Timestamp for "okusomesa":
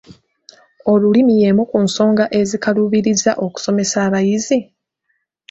3.45-3.97